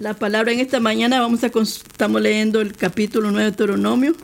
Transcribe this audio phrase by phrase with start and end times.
[0.00, 4.16] La palabra en esta mañana vamos a estamos leyendo el capítulo 9 de Deuteronomio.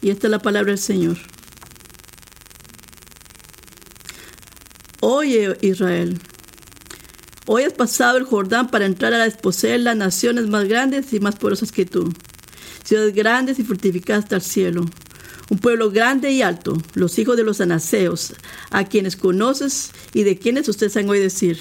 [0.00, 1.18] Y esta es la palabra del Señor.
[5.00, 6.18] Oye Israel,
[7.46, 11.36] hoy has pasado el Jordán para entrar a desposeer las naciones más grandes y más
[11.36, 12.10] poderosas que tú,
[12.84, 14.86] ciudades grandes y fortificadas hasta el cielo,
[15.50, 18.32] un pueblo grande y alto, los hijos de los anaseos,
[18.70, 21.58] a quienes conoces y de quienes ustedes han oído decir.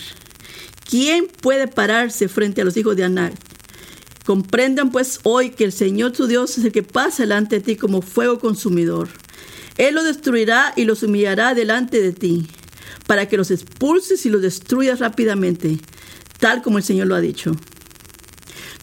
[0.90, 3.34] ¿Quién puede pararse frente a los hijos de Anak?
[4.26, 7.76] Comprendan pues hoy que el Señor tu Dios es el que pasa delante de ti
[7.76, 9.10] como fuego consumidor.
[9.78, 12.48] Él los destruirá y los humillará delante de ti,
[13.06, 15.78] para que los expulses y los destruyas rápidamente,
[16.40, 17.52] tal como el Señor lo ha dicho.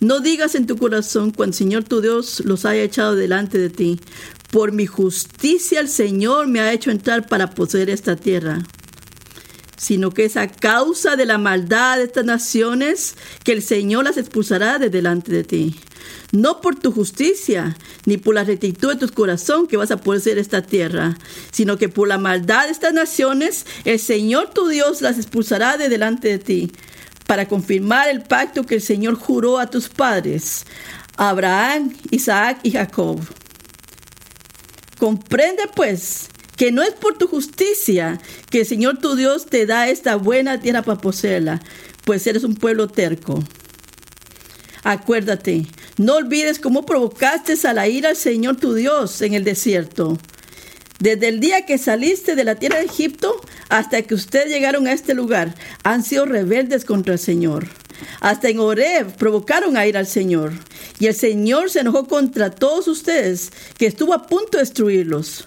[0.00, 3.70] No digas en tu corazón cuando el Señor tu Dios los haya echado delante de
[3.70, 3.98] ti,
[4.50, 8.62] por mi justicia el Señor me ha hecho entrar para poseer esta tierra
[9.84, 14.16] sino que es a causa de la maldad de estas naciones que el Señor las
[14.16, 15.78] expulsará de delante de ti.
[16.32, 17.76] No por tu justicia,
[18.06, 21.18] ni por la rectitud de tu corazón que vas a poseer esta tierra,
[21.52, 25.90] sino que por la maldad de estas naciones el Señor tu Dios las expulsará de
[25.90, 26.72] delante de ti,
[27.26, 30.64] para confirmar el pacto que el Señor juró a tus padres,
[31.18, 33.20] Abraham, Isaac y Jacob.
[34.98, 39.88] Comprende pues que no es por tu justicia que el Señor tu Dios te da
[39.88, 41.60] esta buena tierra para poseerla,
[42.04, 43.42] pues eres un pueblo terco.
[44.82, 45.66] Acuérdate,
[45.96, 50.18] no olvides cómo provocaste a la ira al Señor tu Dios en el desierto.
[51.00, 54.92] Desde el día que saliste de la tierra de Egipto hasta que ustedes llegaron a
[54.92, 57.66] este lugar, han sido rebeldes contra el Señor.
[58.20, 60.52] Hasta en Horeb provocaron a ir al Señor.
[60.98, 65.46] Y el Señor se enojó contra todos ustedes, que estuvo a punto de destruirlos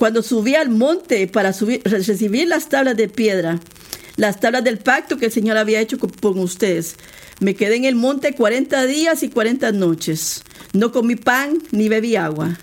[0.00, 3.60] cuando subí al monte para recibir las tablas de piedra,
[4.16, 6.96] las tablas del pacto que el Señor había hecho con ustedes.
[7.38, 10.42] Me quedé en el monte 40 días y 40 noches.
[10.72, 12.58] No comí pan ni bebí agua.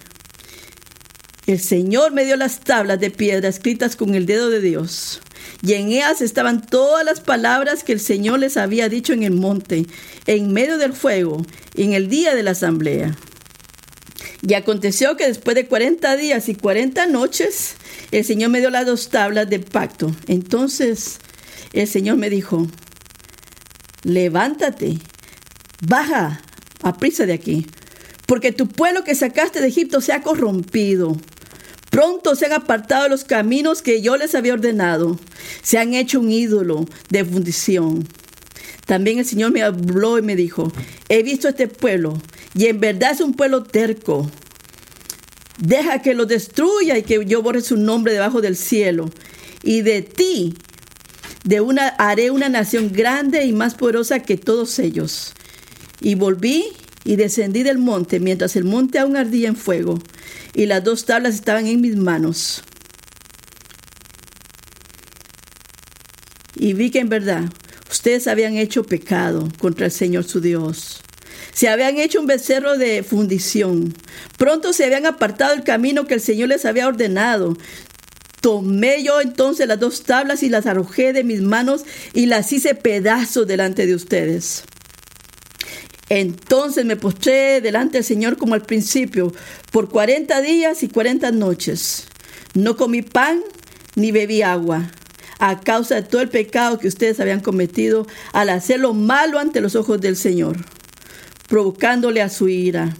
[1.45, 5.21] El Señor me dio las tablas de piedra escritas con el dedo de Dios.
[5.61, 9.33] Y en ellas estaban todas las palabras que el Señor les había dicho en el
[9.33, 9.85] monte,
[10.25, 13.15] en medio del fuego, en el día de la asamblea.
[14.47, 17.75] Y aconteció que después de 40 días y 40 noches,
[18.11, 20.15] el Señor me dio las dos tablas de pacto.
[20.27, 21.19] Entonces
[21.73, 22.65] el Señor me dijo,
[24.03, 24.99] levántate,
[25.85, 26.41] baja
[26.81, 27.67] a prisa de aquí,
[28.25, 31.17] porque tu pueblo que sacaste de Egipto se ha corrompido.
[31.89, 35.19] Pronto se han apartado los caminos que yo les había ordenado.
[35.61, 38.07] Se han hecho un ídolo de fundición.
[38.85, 40.71] También el Señor me habló y me dijo,
[41.09, 42.21] he visto este pueblo
[42.55, 44.29] y en verdad es un pueblo terco.
[45.57, 49.09] Deja que lo destruya y que yo borre su nombre debajo del cielo.
[49.63, 50.55] Y de ti
[51.43, 55.33] de una, haré una nación grande y más poderosa que todos ellos.
[55.99, 56.65] Y volví
[57.03, 59.99] y descendí del monte mientras el monte aún ardía en fuego
[60.53, 62.63] y las dos tablas estaban en mis manos.
[66.55, 67.45] Y vi que en verdad
[67.89, 71.01] ustedes habían hecho pecado contra el Señor su Dios
[71.57, 73.91] se habían hecho un becerro de fundición.
[74.37, 77.57] Pronto se habían apartado el camino que el Señor les había ordenado.
[78.41, 82.75] Tomé yo entonces las dos tablas y las arrojé de mis manos y las hice
[82.75, 84.65] pedazos delante de ustedes.
[86.09, 89.33] Entonces me postré delante del Señor como al principio,
[89.71, 92.05] por cuarenta días y cuarenta noches.
[92.53, 93.41] No comí pan
[93.95, 94.91] ni bebí agua,
[95.39, 99.59] a causa de todo el pecado que ustedes habían cometido al hacer lo malo ante
[99.59, 100.76] los ojos del Señor
[101.47, 102.95] provocándole a su ira.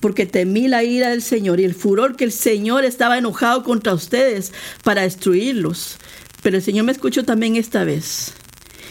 [0.00, 3.94] Porque temí la ira del Señor y el furor que el Señor estaba enojado contra
[3.94, 4.52] ustedes
[4.82, 5.98] para destruirlos.
[6.42, 8.34] Pero el Señor me escuchó también esta vez.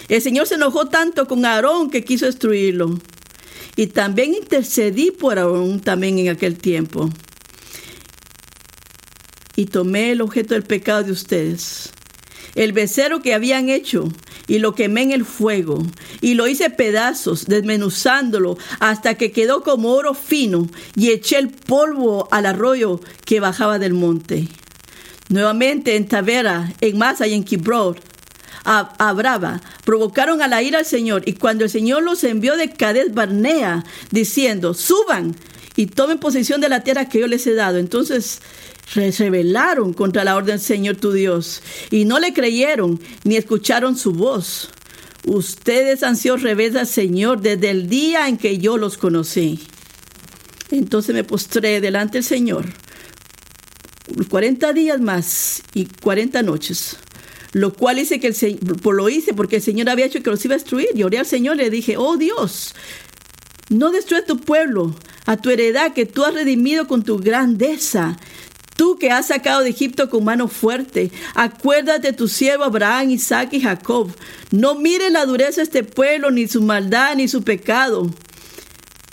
[0.08, 3.00] El Señor se enojó tanto con Aarón que quiso destruirlo.
[3.76, 7.10] Y también intercedí por Aarón también en aquel tiempo.
[9.56, 11.92] Y tomé el objeto del pecado de ustedes,
[12.56, 14.08] el becerro que habían hecho,
[14.50, 15.82] y lo quemé en el fuego
[16.20, 22.28] y lo hice pedazos, desmenuzándolo hasta que quedó como oro fino y eché el polvo
[22.32, 24.50] al arroyo que bajaba del monte.
[25.30, 27.98] Nuevamente en Tavera, en Masa y en Kibrod,
[28.66, 32.72] a, Brava, provocaron a la ira al Señor y cuando el Señor los envió de
[32.72, 35.36] Cades Barnea diciendo, suban
[35.76, 37.78] y tomen posesión de la tierra que yo les he dado.
[37.78, 38.42] Entonces
[38.94, 44.14] rebelaron contra la orden del Señor tu Dios y no le creyeron ni escucharon su
[44.14, 44.70] voz.
[45.26, 49.60] Ustedes han sido rebeldes al Señor desde el día en que yo los conocí.
[50.72, 52.66] Entonces me postré delante del Señor
[54.30, 56.98] 40 días más y 40 noches.
[57.52, 60.54] lo cual hice que el lo hice porque el Señor había hecho que los iba
[60.54, 60.90] a destruir.
[60.94, 62.76] Y oré al Señor y le dije, oh Dios,
[63.70, 64.96] no destruyas tu pueblo,
[65.26, 68.20] a tu heredad que tú has redimido con tu grandeza.
[68.80, 73.50] Tú que has sacado de Egipto con mano fuerte, acuérdate de tu siervo Abraham, Isaac
[73.52, 74.10] y Jacob.
[74.52, 78.10] No mire la dureza de este pueblo, ni su maldad, ni su pecado.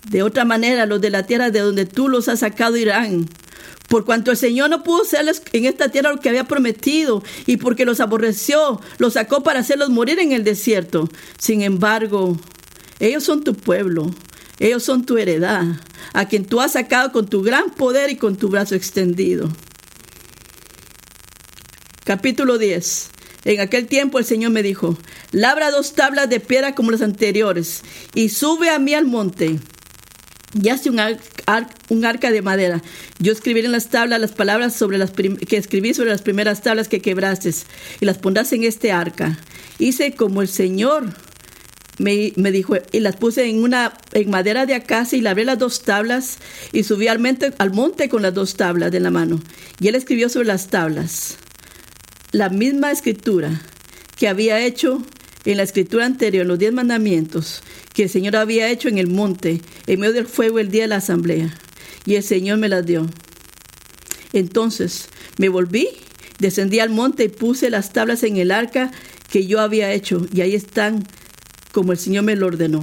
[0.08, 3.28] De otra manera, los de la tierra de donde tú los has sacado irán.
[3.88, 7.56] Por cuanto el Señor no pudo hacerles en esta tierra lo que había prometido, y
[7.56, 11.08] porque los aborreció, los sacó para hacerlos morir en el desierto.
[11.38, 12.36] Sin embargo,
[13.00, 14.14] ellos son tu pueblo,
[14.60, 15.64] ellos son tu heredad,
[16.12, 19.50] a quien tú has sacado con tu gran poder y con tu brazo extendido.
[22.04, 23.10] Capítulo 10.
[23.44, 24.98] En aquel tiempo el Señor me dijo,
[25.30, 27.82] labra dos tablas de piedra como las anteriores,
[28.14, 29.58] y sube a mí al monte
[30.62, 32.82] y hace un, arca de madera.
[33.18, 36.88] Yo escribiré en las tablas las palabras sobre las que escribí sobre las primeras tablas
[36.88, 37.52] que quebraste
[38.00, 39.38] y las pondrás en este arca.
[39.78, 41.14] Hice como el Señor
[41.98, 45.82] me, dijo, y las puse en una en madera de acacia y labré las dos
[45.82, 46.38] tablas
[46.72, 47.20] y subí al
[47.58, 49.40] al monte con las dos tablas de la mano.
[49.80, 51.38] Y él escribió sobre las tablas
[52.32, 53.62] la misma escritura
[54.16, 55.02] que había hecho
[55.44, 57.62] en la escritura anterior, los diez mandamientos,
[57.94, 60.88] que el Señor había hecho en el monte, en medio del fuego el día de
[60.88, 61.56] la asamblea.
[62.04, 63.06] Y el Señor me las dio.
[64.32, 65.08] Entonces
[65.38, 65.88] me volví,
[66.38, 68.90] descendí al monte y puse las tablas en el arca
[69.30, 71.06] que yo había hecho, y ahí están
[71.76, 72.82] como el Señor me lo ordenó.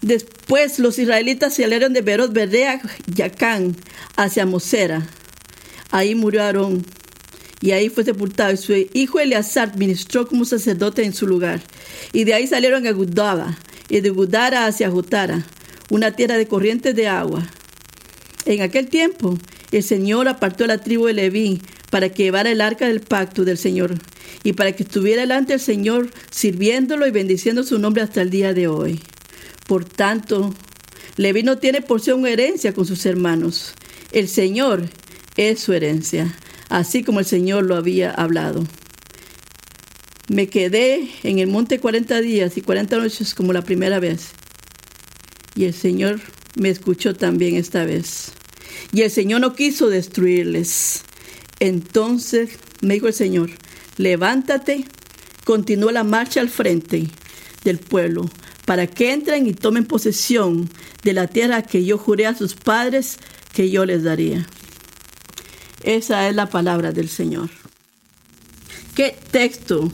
[0.00, 3.76] Después los israelitas salieron de Berot Berdea, Yacán,
[4.16, 5.06] hacia Mosera.
[5.92, 6.84] Ahí murió Aarón
[7.60, 8.52] y ahí fue sepultado.
[8.52, 11.60] Y su hijo Eleazar ministró como sacerdote en su lugar.
[12.12, 13.56] Y de ahí salieron a Gudara,
[13.88, 15.46] y de Gudara hacia Jutara,
[15.90, 17.46] una tierra de corrientes de agua.
[18.46, 19.38] En aquel tiempo,
[19.70, 23.44] el Señor apartó a la tribu de Leví para que llevara el arca del pacto
[23.44, 23.94] del Señor
[24.44, 28.54] y para que estuviera delante del Señor sirviéndolo y bendiciendo su nombre hasta el día
[28.54, 29.00] de hoy.
[29.66, 30.54] Por tanto,
[31.16, 33.74] Leví no tiene porción o herencia con sus hermanos.
[34.12, 34.88] El Señor
[35.36, 36.34] es su herencia
[36.72, 38.64] así como el Señor lo había hablado.
[40.28, 44.30] Me quedé en el monte 40 días y 40 noches como la primera vez.
[45.54, 46.20] Y el Señor
[46.56, 48.32] me escuchó también esta vez.
[48.90, 51.02] Y el Señor no quiso destruirles.
[51.60, 53.50] Entonces me dijo el Señor,
[53.96, 54.84] levántate,
[55.44, 57.08] continúa la marcha al frente
[57.64, 58.30] del pueblo,
[58.64, 60.70] para que entren y tomen posesión
[61.02, 63.18] de la tierra que yo juré a sus padres
[63.52, 64.46] que yo les daría.
[65.82, 67.50] Esa es la palabra del Señor.
[68.94, 69.90] ¿Qué texto?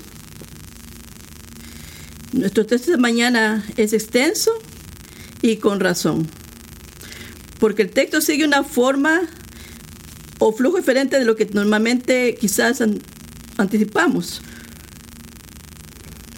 [2.32, 4.52] Nuestro texto de mañana es extenso
[5.40, 6.28] y con razón.
[7.58, 9.22] Porque el texto sigue una forma
[10.38, 12.82] o flujo diferente de lo que normalmente quizás
[13.58, 14.40] anticipamos.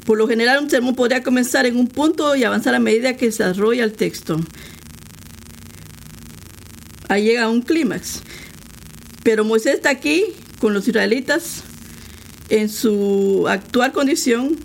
[0.05, 3.31] Por lo general, un sermón podría comenzar en un punto y avanzar a medida que
[3.31, 4.41] se desarrolla el texto.
[7.09, 8.23] Ahí llega un clímax.
[9.23, 10.25] Pero Moisés está aquí
[10.59, 11.63] con los israelitas
[12.49, 14.57] en su actual condición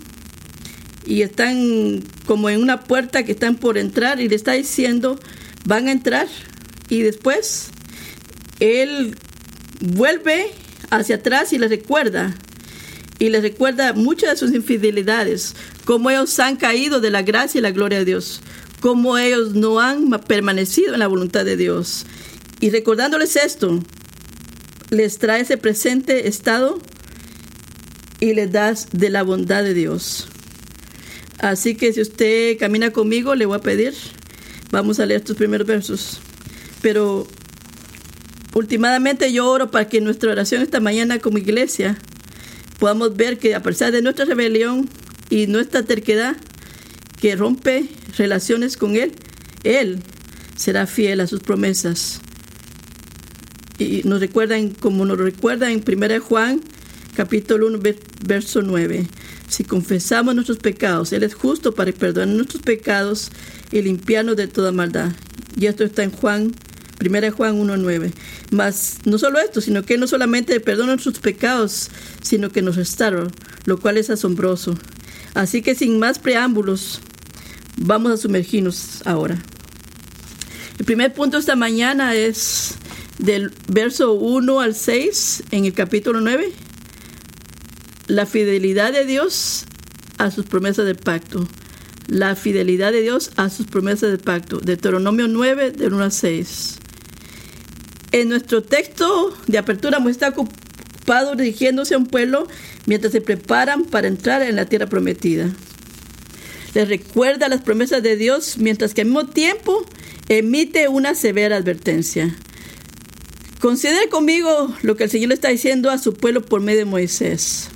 [1.06, 5.20] y están como en una puerta que están por entrar y le está diciendo,
[5.64, 6.26] van a entrar
[6.88, 7.70] y después
[8.58, 9.16] él
[9.80, 10.50] vuelve
[10.90, 12.34] hacia atrás y les recuerda
[13.18, 15.54] y les recuerda muchas de sus infidelidades,
[15.84, 18.40] cómo ellos han caído de la gracia y la gloria de Dios,
[18.80, 22.04] cómo ellos no han permanecido en la voluntad de Dios.
[22.60, 23.80] Y recordándoles esto,
[24.90, 26.78] les trae ese presente estado
[28.20, 30.28] y les das de la bondad de Dios.
[31.38, 33.94] Así que si usted camina conmigo, le voy a pedir,
[34.70, 36.20] vamos a leer estos primeros versos.
[36.82, 37.26] Pero
[38.54, 41.98] últimamente yo oro para que nuestra oración esta mañana como iglesia
[42.78, 44.88] podamos ver que a pesar de nuestra rebelión
[45.30, 46.36] y nuestra terquedad
[47.20, 49.12] que rompe relaciones con Él,
[49.64, 50.00] Él
[50.56, 52.20] será fiel a sus promesas
[53.78, 56.62] y nos recuerdan, como nos recuerda en 1 Juan,
[57.14, 57.80] capítulo 1,
[58.24, 59.06] verso 9.
[59.48, 63.30] Si confesamos nuestros pecados, Él es justo para perdonar nuestros pecados
[63.70, 65.12] y limpiarnos de toda maldad.
[65.58, 66.54] Y esto está en Juan,
[67.00, 68.12] 1 Juan 1, 9.
[68.50, 71.90] Mas no solo esto, sino que no solamente perdona nuestros pecados,
[72.22, 73.26] sino que nos restaura,
[73.64, 74.76] lo cual es asombroso.
[75.34, 77.00] Así que sin más preámbulos,
[77.76, 79.38] vamos a sumergirnos ahora.
[80.78, 82.74] El primer punto esta mañana es
[83.18, 86.52] del verso 1 al 6 en el capítulo 9,
[88.08, 89.66] la fidelidad de Dios
[90.18, 91.46] a sus promesas del pacto.
[92.08, 94.60] La fidelidad de Dios a sus promesas del pacto.
[94.60, 96.78] Deuteronomio 9, del 1 al 6.
[98.16, 102.48] En nuestro texto de apertura está ocupados dirigiéndose a un pueblo
[102.86, 105.50] mientras se preparan para entrar en la tierra prometida.
[106.72, 109.84] Les recuerda las promesas de Dios mientras que al mismo tiempo
[110.30, 112.34] emite una severa advertencia.
[113.60, 116.84] Considere conmigo lo que el Señor le está diciendo a su pueblo por medio de
[116.86, 117.68] Moisés.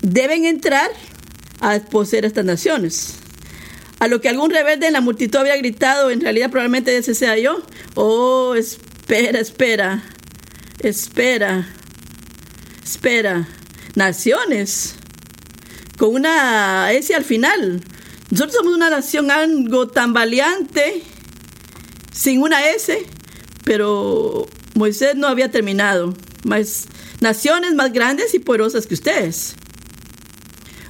[0.00, 0.92] Deben entrar
[1.58, 3.14] a desposeer estas naciones.
[3.98, 7.36] A lo que algún rebelde en la multitud había gritado, en realidad probablemente ese sea
[7.36, 7.64] yo.
[7.98, 10.02] Oh, espera, espera,
[10.80, 11.66] espera,
[12.84, 13.48] espera.
[13.94, 14.96] Naciones,
[15.96, 17.80] con una S al final.
[18.30, 21.04] Nosotros somos una nación algo tambaleante,
[22.12, 23.02] sin una S,
[23.64, 26.12] pero Moisés no había terminado.
[26.44, 26.88] Más,
[27.20, 29.54] naciones más grandes y poderosas que ustedes.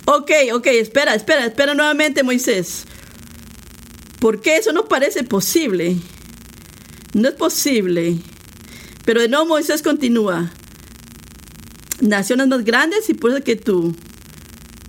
[0.07, 2.85] Ok, ok, espera, espera, espera nuevamente Moisés.
[4.19, 5.99] ¿Por qué eso no parece posible?
[7.17, 8.19] No es posible.
[9.07, 10.51] Pero de nuevo Moisés continúa.
[12.03, 13.97] Naciones más grandes y poderosas que tú.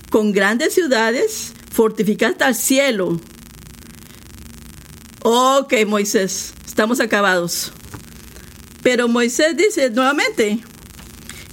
[0.10, 3.22] Con grandes ciudades fortificadas hasta el cielo.
[5.24, 7.72] Ok, Moisés, estamos acabados.
[8.84, 10.60] Pero Moisés dice nuevamente,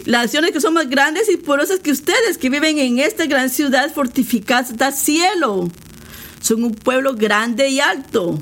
[0.07, 3.49] las naciones que son más grandes y poderosas que ustedes, que viven en esta gran
[3.49, 5.71] ciudad fortificada hasta el cielo,
[6.41, 8.41] son un pueblo grande y alto,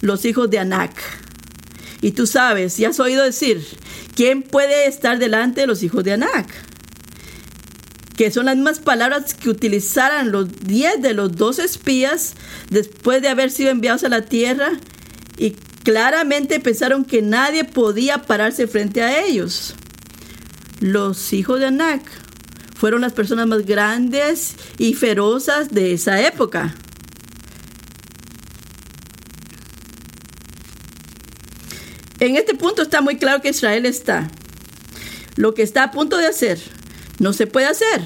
[0.00, 1.20] los hijos de Anac.
[2.02, 3.64] Y tú sabes, ya has oído decir,
[4.14, 6.48] ¿quién puede estar delante de los hijos de Anac?
[8.16, 12.34] Que son las mismas palabras que utilizaran los diez de los dos espías
[12.70, 14.72] después de haber sido enviados a la tierra
[15.36, 15.52] y
[15.84, 19.74] claramente pensaron que nadie podía pararse frente a ellos.
[20.80, 22.02] Los hijos de Anak
[22.74, 26.74] fueron las personas más grandes y ferozas de esa época.
[32.20, 34.30] En este punto está muy claro que Israel está.
[35.36, 36.60] Lo que está a punto de hacer
[37.18, 38.02] no se puede hacer.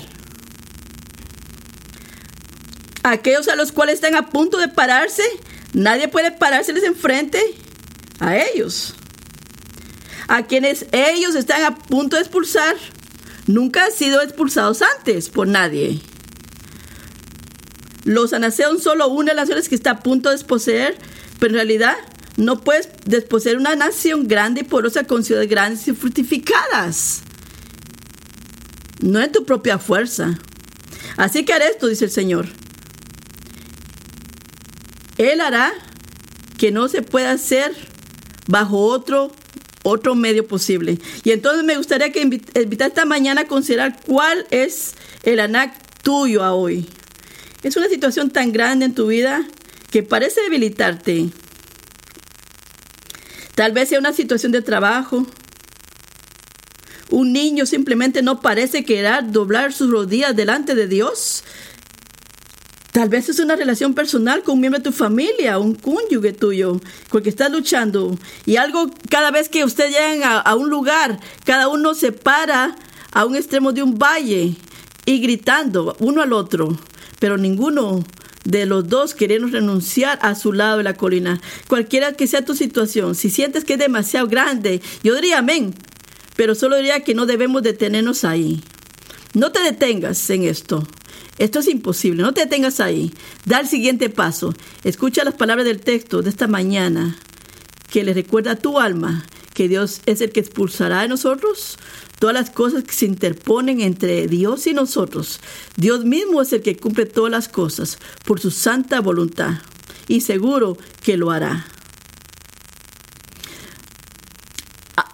[3.02, 5.24] Aquellos a los cuales están a punto de pararse,
[5.72, 7.40] nadie puede parárseles enfrente
[8.20, 8.94] a ellos.
[10.28, 12.76] A quienes ellos están a punto de expulsar,
[13.46, 16.00] nunca han sido expulsados antes por nadie.
[18.04, 20.96] Los anaseos solo una de las que está a punto de desposeer,
[21.40, 21.96] pero en realidad
[22.36, 27.22] no puedes desposeer una nación grande y porosa con ciudades grandes y fortificadas.
[29.00, 30.38] No es tu propia fuerza.
[31.16, 32.46] Así que haré esto, dice el Señor.
[35.18, 35.72] Él hará
[36.58, 37.74] que no se pueda hacer
[38.48, 39.32] bajo otro
[39.84, 40.98] otro medio posible.
[41.22, 46.42] Y entonces me gustaría que invitar esta mañana a considerar cuál es el ANAC tuyo
[46.42, 46.86] a hoy.
[47.62, 49.46] Es una situación tan grande en tu vida
[49.90, 51.28] que parece debilitarte.
[53.54, 55.26] Tal vez sea una situación de trabajo.
[57.10, 61.44] Un niño simplemente no parece querer doblar sus rodillas delante de Dios.
[62.90, 66.80] Tal vez es una relación personal con un miembro de tu familia, un cónyuge tuyo,
[67.08, 68.16] con el que estás luchando.
[68.46, 72.76] Y algo, cada vez que usted llega a, un lugar, cada uno se para
[73.12, 74.54] a un extremo de un valle
[75.06, 76.78] y gritando uno al otro,
[77.18, 78.04] pero ninguno
[78.44, 81.40] de los dos queremos renunciar a su lado de la colina.
[81.68, 85.74] Cualquiera que sea tu situación, si sientes que es demasiado grande, yo diría amén,
[86.36, 88.62] pero solo diría que no debemos detenernos ahí.
[89.34, 90.86] No te detengas en esto.
[91.38, 93.12] Esto es imposible, no te detengas ahí.
[93.44, 94.54] Da el siguiente paso.
[94.84, 97.16] Escucha las palabras del texto de esta mañana
[97.90, 99.24] que le recuerda a tu alma
[99.54, 101.78] que Dios es el que expulsará de nosotros
[102.18, 105.40] todas las cosas que se interponen entre Dios y nosotros.
[105.76, 109.54] Dios mismo es el que cumple todas las cosas por su santa voluntad
[110.08, 111.66] y seguro que lo hará.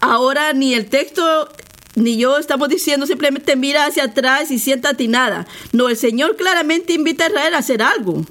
[0.01, 1.49] Ahora ni el texto
[1.95, 5.47] ni yo estamos diciendo simplemente mira hacia atrás y siéntate nada.
[5.73, 8.25] No, el Señor claramente invita a Israel a hacer algo.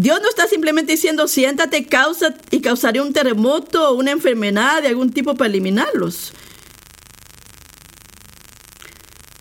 [0.00, 4.86] Dios no está simplemente diciendo siéntate causa y causaré un terremoto o una enfermedad de
[4.86, 6.32] algún tipo para eliminarlos.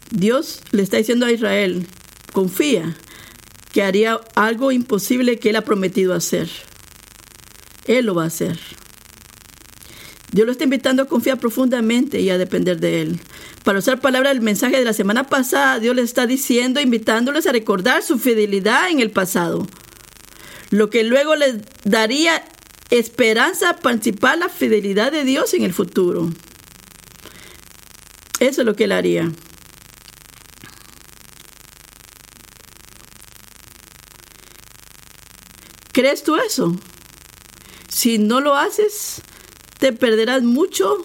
[0.10, 1.86] Dios le está diciendo a Israel,
[2.34, 2.98] confía
[3.72, 6.50] que haría algo imposible que Él ha prometido hacer.
[7.86, 8.58] Él lo va a hacer.
[10.32, 13.20] Dios lo está invitando a confiar profundamente y a depender de Él.
[13.64, 17.52] Para usar palabras del mensaje de la semana pasada, Dios le está diciendo, invitándoles a
[17.52, 19.68] recordar su fidelidad en el pasado.
[20.70, 22.44] Lo que luego les daría
[22.90, 26.30] esperanza principal, la fidelidad de Dios en el futuro.
[28.40, 29.32] Eso es lo que Él haría.
[35.92, 36.76] ¿Crees tú eso?
[37.90, 39.22] Si no lo haces,
[39.80, 41.04] te perderás mucho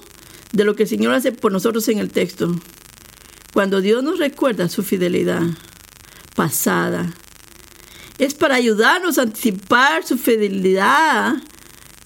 [0.53, 2.55] de lo que el Señor hace por nosotros en el texto.
[3.55, 5.43] Cuando Dios nos recuerda su fidelidad
[6.37, 7.15] pasada,
[8.19, 11.35] es para ayudarnos a anticipar su fidelidad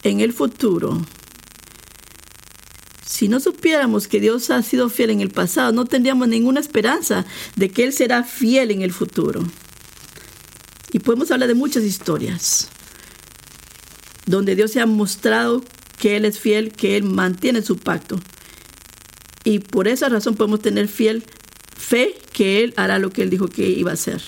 [0.03, 1.05] en el futuro.
[3.05, 7.25] Si no supiéramos que Dios ha sido fiel en el pasado, no tendríamos ninguna esperanza
[7.55, 9.43] de que Él será fiel en el futuro.
[10.93, 12.69] Y podemos hablar de muchas historias
[14.27, 15.65] donde Dios se ha mostrado
[15.99, 18.21] que Él es fiel, que Él mantiene su pacto.
[19.45, 21.25] Y por esa razón podemos tener fiel
[21.77, 24.21] fe que Él hará lo que Él dijo que iba a hacer.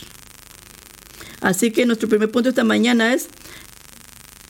[1.40, 3.28] Así que nuestro primer punto esta mañana es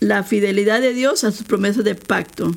[0.00, 2.54] la fidelidad de Dios a sus promesas de pacto.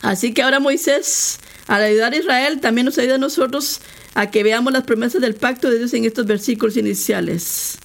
[0.00, 3.80] Así que ahora Moisés, al ayudar a Israel, también nos ayuda a nosotros
[4.14, 7.78] a que veamos las promesas del pacto de Dios en estos versículos iniciales.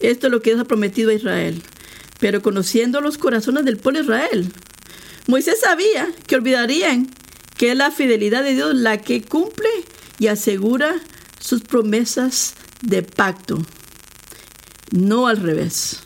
[0.00, 1.62] Esto es lo que Dios ha prometido a Israel.
[2.18, 4.52] Pero conociendo los corazones del pueblo Israel,
[5.26, 7.08] Moisés sabía que olvidarían
[7.56, 9.68] que es la fidelidad de Dios la que cumple
[10.18, 10.94] y asegura
[11.38, 13.64] sus promesas de pacto.
[14.90, 16.00] No al revés.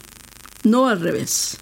[0.63, 1.59] No al revés.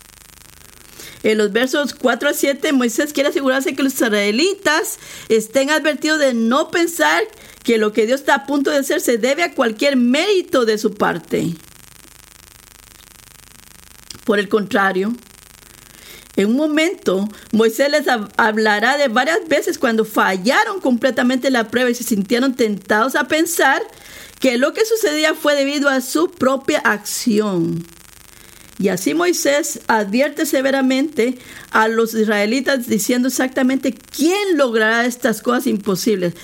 [1.22, 4.98] En los versos 4 a 7, Moisés quiere asegurarse que los israelitas
[5.28, 7.22] estén advertidos de no pensar
[7.62, 10.78] que lo que Dios está a punto de hacer se debe a cualquier mérito de
[10.78, 11.54] su parte.
[14.24, 15.14] Por el contrario,
[16.36, 21.94] en un momento, Moisés les hablará de varias veces cuando fallaron completamente la prueba y
[21.94, 23.82] se sintieron tentados a pensar
[24.40, 27.86] que lo que sucedía fue debido a su propia acción.
[28.78, 31.38] Y así Moisés advierte severamente
[31.70, 36.34] a los israelitas diciendo exactamente quién logrará estas cosas imposibles.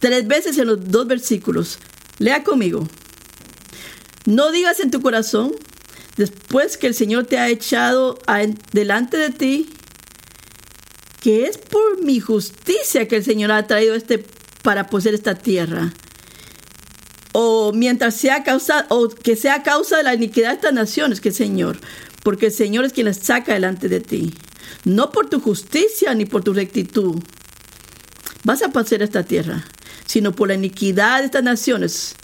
[0.00, 1.78] Tres veces en los dos versículos.
[2.18, 2.86] Lea conmigo.
[4.26, 5.54] No digas en tu corazón,
[6.16, 8.18] después que el Señor te ha echado
[8.72, 9.70] delante de ti,
[11.20, 14.24] que es por mi justicia que el Señor ha traído este
[14.62, 15.92] para poseer esta tierra
[17.38, 21.32] o mientras sea causa, o que sea causa de la iniquidad de estas naciones, que
[21.32, 21.76] Señor,
[22.22, 24.32] porque el Señor es quien las saca delante de ti,
[24.86, 27.22] no por tu justicia ni por tu rectitud.
[28.42, 29.66] Vas a pasar esta tierra,
[30.06, 32.14] sino por la iniquidad de estas naciones.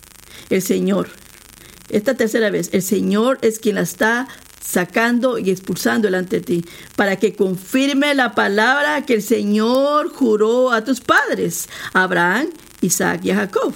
[0.49, 1.11] El Señor,
[1.89, 4.29] esta tercera vez, el Señor es quien la está
[4.65, 6.65] sacando y expulsando delante de ti,
[6.97, 12.49] para que confirme la palabra que el Señor juró a tus padres, Abraham,
[12.81, 13.75] Isaac y Jacob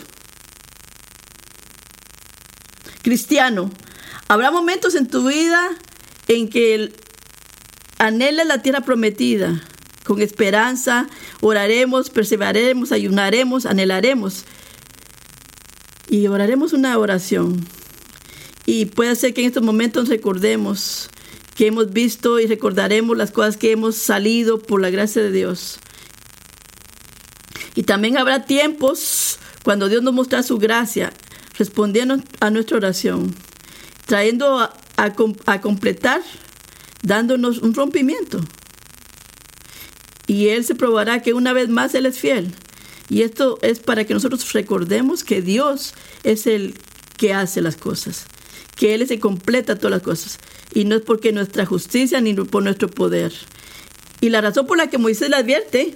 [3.07, 3.71] cristiano,
[4.27, 5.71] habrá momentos en tu vida
[6.27, 6.93] en que
[7.99, 9.63] anheles la tierra prometida.
[10.03, 11.07] Con esperanza,
[11.41, 14.45] oraremos, perseveraremos, ayunaremos, anhelaremos.
[16.09, 17.65] Y oraremos una oración.
[18.67, 21.09] Y puede ser que en estos momentos recordemos
[21.55, 25.79] que hemos visto y recordaremos las cosas que hemos salido por la gracia de Dios.
[27.75, 31.13] Y también habrá tiempos cuando Dios nos muestra su gracia
[31.59, 33.35] respondiendo a nuestra oración,
[34.07, 34.59] trayendo
[34.97, 36.23] a, completar,
[37.03, 38.41] dándonos un rompimiento.
[40.27, 42.53] Y Él se probará que una vez más Él es fiel.
[43.09, 46.75] Y esto es para que nosotros recordemos que Dios es el
[47.17, 48.27] que hace las cosas,
[48.77, 50.39] que Él es el que completa todas las cosas.
[50.73, 53.33] Y no es porque nuestra justicia ni por nuestro poder.
[54.21, 55.95] Y la razón por la que Moisés le advierte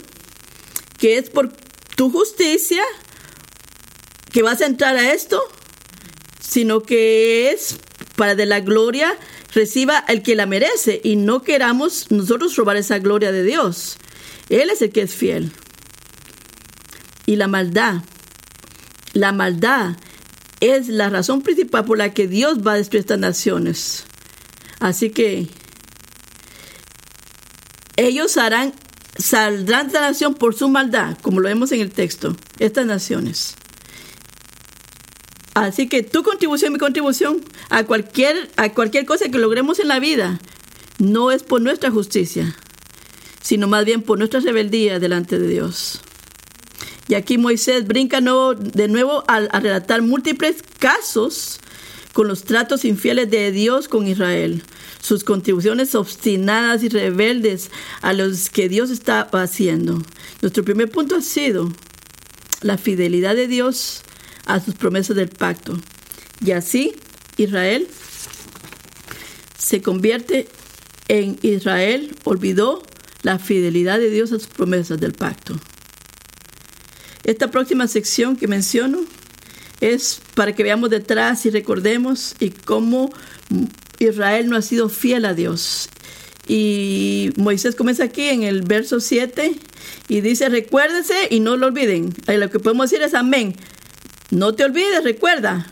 [0.99, 1.53] que es por
[1.97, 2.83] tu justicia
[4.33, 5.43] que vas a entrar a esto,
[6.41, 7.77] sino que es
[8.17, 9.17] para de la gloria
[9.53, 13.97] reciba el que la merece y no queramos nosotros robar esa gloria de Dios.
[14.49, 15.53] Él es el que es fiel.
[17.27, 18.03] Y la maldad,
[19.13, 19.97] la maldad
[20.61, 24.05] es la razón principal por la que Dios va a destruir estas naciones.
[24.79, 25.49] Así que
[27.97, 28.73] ellos harán,
[29.19, 33.57] saldrán de la nación por su maldad, como lo vemos en el texto, estas naciones.
[35.55, 39.99] Así que tu contribución, mi contribución a cualquier, a cualquier cosa que logremos en la
[39.99, 40.41] vida,
[40.99, 42.57] no es por nuestra justicia,
[43.43, 46.01] sino más bien por nuestra rebeldía delante de Dios.
[47.11, 51.59] Y aquí Moisés brinca de nuevo al, a relatar múltiples casos
[52.13, 54.63] con los tratos infieles de Dios con Israel,
[55.03, 60.01] sus contribuciones obstinadas y rebeldes a los que Dios está haciendo.
[60.41, 61.73] Nuestro primer punto ha sido
[62.61, 64.03] la fidelidad de Dios
[64.47, 65.81] a sus promesas del pacto.
[66.47, 66.95] Y así
[67.37, 67.89] Israel
[69.59, 70.47] se convierte
[71.09, 72.85] en Israel, olvidó
[73.23, 75.59] la fidelidad de Dios a sus promesas del pacto.
[77.25, 79.01] Esta próxima sección que menciono
[79.81, 83.13] es para que veamos detrás y recordemos y cómo
[83.99, 85.89] Israel no ha sido fiel a Dios.
[86.49, 89.55] Y Moisés comienza aquí en el verso 7
[90.09, 92.13] Y dice, recuérdense y no lo olviden.
[92.27, 93.55] Lo que podemos decir es amén.
[94.31, 95.67] No te olvides, recuerda.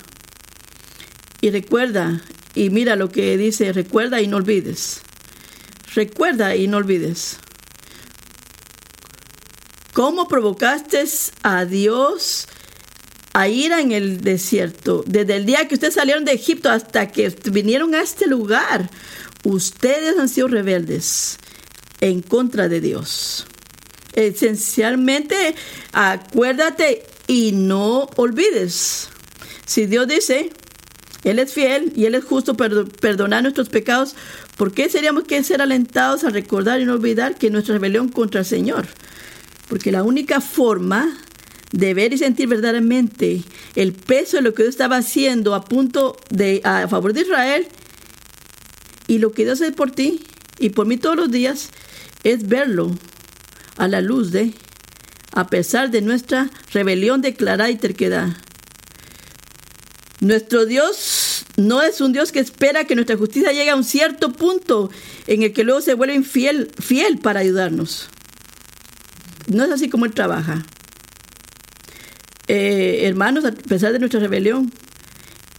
[1.41, 2.23] Y recuerda,
[2.55, 5.01] y mira lo que dice, recuerda y no olvides.
[5.95, 7.39] Recuerda y no olvides.
[9.99, 11.03] ¿Cómo provocaste
[11.43, 12.47] a Dios
[13.33, 15.03] a ir en el desierto?
[15.09, 18.91] Desde el día que ustedes salieron de Egipto hasta que vinieron a este lugar,
[19.43, 21.39] ustedes han sido rebeldes
[22.01, 23.49] en contra de Dios.
[24.13, 25.57] Esencialmente,
[25.91, 29.09] acuérdate y no olvides.
[29.67, 30.53] Si Dios dice,
[31.25, 34.15] Él es fiel y Él es justo perdonar nuestros pecados,
[34.57, 38.43] ¿por qué seríamos que ser alentados a recordar y no olvidar que nuestra rebelión contra
[38.43, 38.87] el Señor?
[39.69, 41.19] Porque la única forma
[41.73, 43.43] de ver y sentir verdaderamente
[43.75, 47.67] el peso de lo que Dios estaba haciendo a punto de a favor de Israel
[49.07, 50.23] y lo que Dios hace por ti
[50.59, 51.71] y por mí todos los días
[52.25, 52.97] es verlo
[53.77, 54.53] a la luz de
[55.33, 58.29] a pesar de nuestra rebelión declarada y terquedad.
[60.21, 64.33] Nuestro Dios no es un Dios que espera que nuestra justicia llegue a un cierto
[64.33, 64.91] punto
[65.27, 68.09] en el que luego se vuelve infiel, fiel para ayudarnos.
[69.49, 70.65] No es así como Él trabaja.
[72.49, 74.73] Eh, hermanos, a pesar de nuestra rebelión,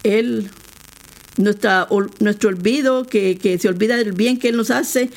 [0.03, 0.49] Él,
[1.37, 1.87] nuestra,
[2.19, 5.11] nuestro olvido, que, que se olvida del bien que Él nos hace,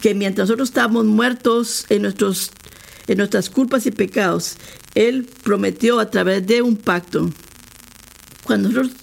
[0.00, 2.52] que mientras nosotros estamos muertos en, nuestros,
[3.06, 4.56] en nuestras culpas y pecados,
[4.94, 7.30] Él prometió a través de un pacto.
[8.44, 8.96] Cuando nosotros,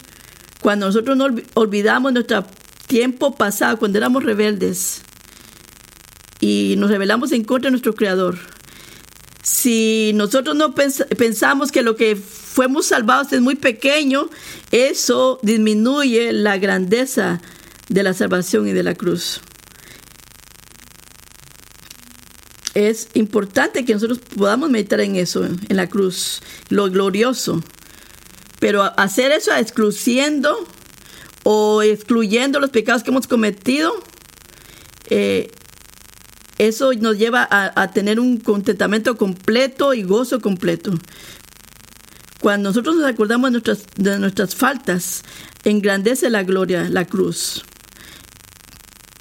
[0.62, 2.46] cuando nosotros no olvidamos nuestro
[2.88, 5.02] tiempo pasado, cuando éramos rebeldes
[6.40, 8.38] y nos rebelamos en contra de nuestro Creador,
[9.48, 14.30] si nosotros no pensamos que lo que fuimos salvados es muy pequeño,
[14.72, 17.42] eso disminuye la grandeza
[17.88, 19.40] de la salvación y de la cruz.
[22.74, 27.64] Es importante que nosotros podamos meditar en eso, en la cruz, lo glorioso.
[28.60, 30.68] Pero hacer eso excluyendo
[31.44, 33.94] o excluyendo los pecados que hemos cometido,
[35.10, 35.52] eh,
[36.58, 40.92] eso nos lleva a, tener un contentamiento completo y gozo completo.
[42.42, 43.52] Cuando nosotros nos acordamos
[43.96, 45.24] de nuestras, faltas,
[45.64, 47.64] engrandece la gloria, la cruz.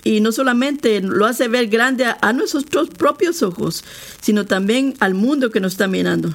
[0.03, 3.85] Y no solamente lo hace ver grande a, nuestros propios ojos,
[4.21, 6.33] sino también al mundo que nos está mirando.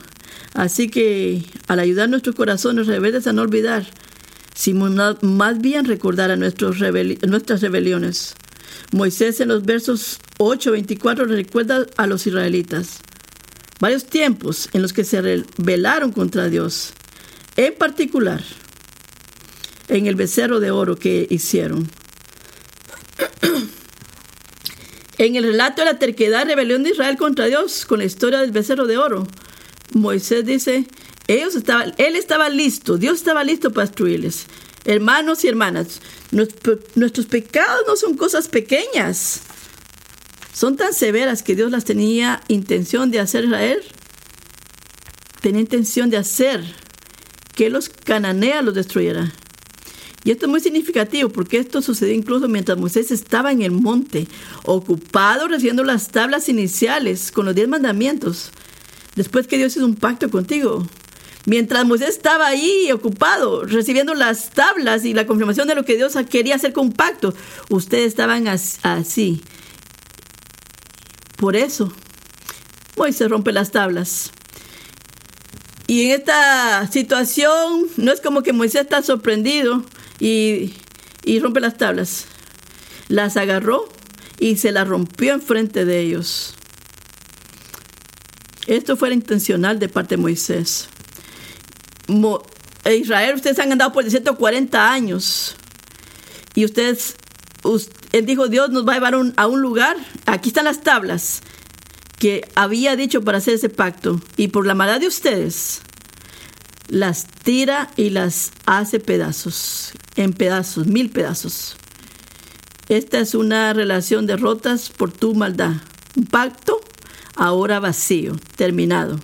[0.53, 3.87] Así que al ayudar nuestros corazones rebeldes a no olvidar,
[4.53, 8.35] sino más bien recordar a nuestros nuestras rebeliones.
[8.91, 13.01] Moisés en los versos 8, 24 recuerda a los israelitas
[13.79, 16.93] varios tiempos en los que se rebelaron contra Dios,
[17.57, 18.43] en particular
[19.87, 21.87] en el becerro de oro que hicieron.
[25.19, 28.51] en el relato de la terquedad rebelión de Israel contra Dios, con la historia del
[28.51, 29.27] becerro de oro,
[29.93, 30.87] Moisés dice,
[31.27, 31.53] ellos
[31.99, 34.47] él estaba listo, Dios estaba listo para destruirles.
[34.85, 36.01] Hermanos y hermanas,
[36.31, 39.43] nuestros pecados no son cosas pequeñas.
[40.53, 43.79] Son tan severas que Dios las tenía intención de hacer Israel.
[45.41, 46.63] Tenía intención de hacer
[47.55, 49.31] que los cananeas los destruyera.
[50.23, 54.27] Y esto es muy significativo porque esto sucedió incluso mientras Moisés estaba en el monte,
[54.63, 58.51] ocupado recibiendo las tablas iniciales con los diez mandamientos,
[59.15, 60.87] después que Dios hizo un pacto contigo.
[61.47, 66.15] Mientras Moisés estaba ahí ocupado, recibiendo las tablas y la confirmación de lo que Dios
[66.29, 67.33] quería hacer con un pacto,
[67.69, 69.41] ustedes estaban así.
[71.41, 71.91] Por eso,
[72.95, 74.29] Moisés rompe las tablas.
[75.87, 79.83] Y en esta situación, no es como que Moisés está sorprendido
[80.19, 80.75] y,
[81.23, 82.27] y rompe las tablas.
[83.07, 83.89] Las agarró
[84.39, 86.53] y se las rompió enfrente de ellos.
[88.67, 90.89] Esto fue intencional de parte de Moisés.
[92.85, 95.55] Israel, ustedes han andado por 140 años.
[96.53, 97.15] Y ustedes,
[98.11, 99.95] él dijo, Dios nos va a llevar a un lugar.
[100.25, 101.41] Aquí están las tablas
[102.19, 104.21] que había dicho para hacer ese pacto.
[104.37, 105.81] Y por la maldad de ustedes,
[106.87, 111.77] las tira y las hace pedazos, en pedazos, mil pedazos.
[112.89, 115.75] Esta es una relación de rotas por tu maldad.
[116.17, 116.81] Un pacto
[117.35, 119.19] ahora vacío, terminado.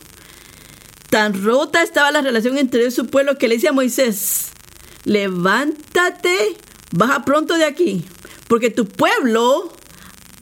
[1.10, 4.52] Tan rota estaba la relación entre su pueblo que le dice a Moisés,
[5.04, 6.58] levántate,
[6.91, 8.06] baja pronto de aquí,
[8.48, 9.74] porque tu pueblo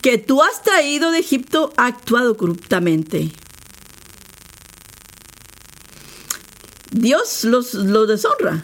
[0.02, 3.32] que tú has traído de Egipto ha actuado corruptamente.
[6.92, 8.64] Dios los, los deshonra.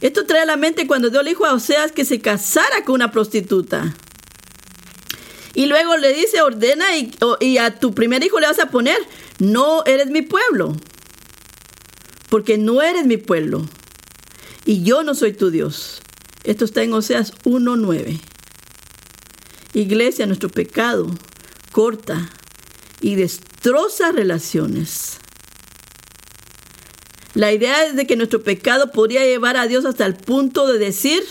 [0.00, 2.96] Esto trae a la mente cuando Dios le dijo a Oseas que se casara con
[2.96, 3.94] una prostituta.
[5.54, 8.98] Y luego le dice, ordena y, y, a tu primer hijo le vas a poner,
[9.38, 10.76] no eres mi pueblo,
[12.28, 13.66] porque no eres mi pueblo,
[14.66, 16.02] y yo no soy tu Dios.
[16.46, 18.20] Esto está en Oseas 1.9.
[19.74, 21.10] Iglesia, nuestro pecado
[21.72, 22.30] corta
[23.00, 25.18] y destroza relaciones.
[27.34, 30.78] La idea es de que nuestro pecado podría llevar a Dios hasta el punto de
[30.78, 31.24] decir,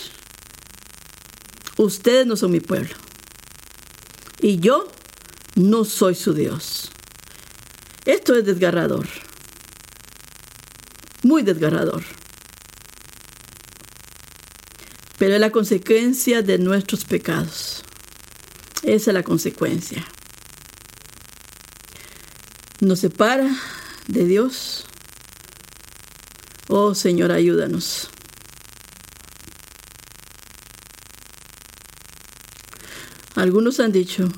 [1.78, 2.93] ustedes no son mi pueblo.
[4.41, 4.89] Y yo
[5.56, 6.91] no soy su Dios.
[8.04, 9.08] Esto es desgarrador.
[11.23, 12.04] Muy desgarrador.
[15.17, 17.84] Pero es la consecuencia de nuestros pecados.
[18.84, 20.06] Esa es la consecuencia.
[22.82, 23.49] Nos separa
[24.08, 24.86] de Dios
[26.67, 28.10] Oh Señor, ayúdanos.
[33.36, 34.30] Algunos han dicho,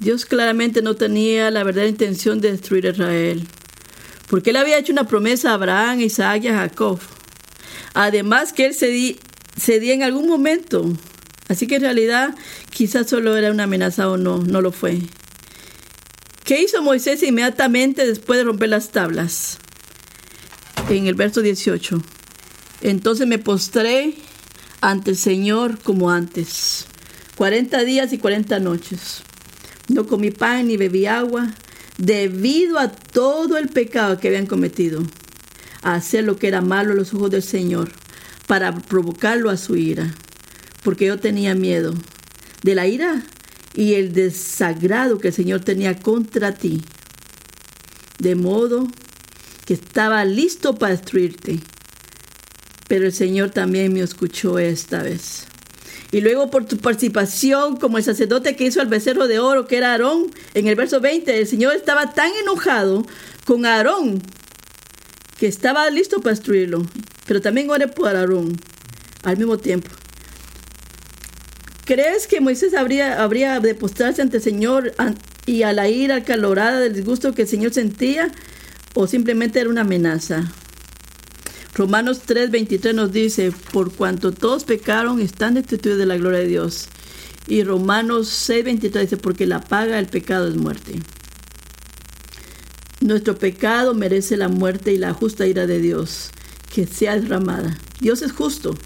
[0.00, 3.46] Dios claramente no tenía la verdadera intención de destruir a Israel,
[4.28, 6.98] porque él había hecho una promesa a Abraham, Isaac y a Jacob.
[7.92, 8.74] Además que él
[9.56, 10.92] cedía en algún momento,
[11.48, 12.34] así que en realidad
[12.70, 15.00] quizás solo era una amenaza o no, no lo fue.
[16.44, 19.58] ¿Qué hizo Moisés inmediatamente después de romper las tablas?
[20.90, 22.02] en el verso 18.
[22.82, 24.14] Entonces me postré
[24.80, 26.86] ante el Señor como antes,
[27.36, 29.22] 40 días y 40 noches.
[29.88, 31.54] No comí pan ni bebí agua,
[31.98, 35.02] debido a todo el pecado que habían cometido,
[35.82, 37.92] a hacer lo que era malo a los ojos del Señor,
[38.46, 40.14] para provocarlo a su ira,
[40.82, 41.94] porque yo tenía miedo
[42.62, 43.22] de la ira
[43.74, 46.82] y el desagrado que el Señor tenía contra ti.
[48.18, 48.86] De modo
[49.64, 51.58] que estaba listo para destruirte.
[52.88, 55.46] Pero el Señor también me escuchó esta vez.
[56.12, 59.78] Y luego por tu participación como el sacerdote que hizo el becerro de oro, que
[59.78, 63.04] era Aarón, en el verso 20, el Señor estaba tan enojado
[63.44, 64.22] con Aarón
[65.38, 66.86] que estaba listo para destruirlo.
[67.26, 68.56] Pero también oré por Aarón
[69.22, 69.90] al mismo tiempo.
[71.84, 74.94] ¿Crees que Moisés habría, habría de postrarse ante el Señor
[75.46, 78.32] y a la ira calorada del disgusto que el Señor sentía?
[78.94, 80.50] o simplemente era una amenaza.
[81.74, 86.86] Romanos 3:23 nos dice, por cuanto todos pecaron, están destituidos de la gloria de Dios.
[87.48, 91.00] Y Romanos 6:23 dice, porque la paga del pecado es muerte.
[93.00, 96.30] Nuestro pecado merece la muerte y la justa ira de Dios,
[96.74, 97.78] que sea derramada.
[98.00, 98.76] Dios es justo,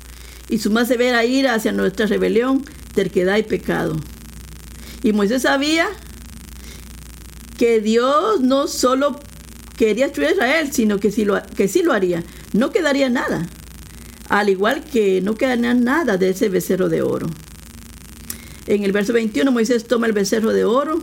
[0.51, 3.97] y su más severa ira hacia nuestra rebelión, terquedad y pecado.
[5.03, 5.89] Y Moisés sabía
[7.57, 9.19] que Dios no solo
[9.77, 12.23] quería destruir a Israel, sino que sí, lo, que sí lo haría.
[12.53, 13.47] No quedaría nada.
[14.29, 17.27] Al igual que no quedaría nada de ese becerro de oro.
[18.67, 21.01] En el verso 21 Moisés toma el becerro de oro,